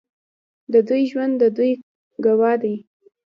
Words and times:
د 0.73 0.75
دوی 0.87 1.01
ژوند 1.11 1.33
د 1.41 1.43
دوی 1.57 1.71
ګواه 2.23 2.53
دی. 2.63 2.75